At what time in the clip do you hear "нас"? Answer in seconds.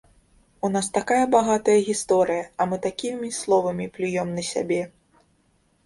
0.75-0.87